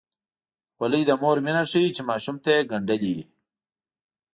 [0.75, 3.27] خولۍ د مور مینه ښيي چې ماشوم ته یې ګنډلې وي.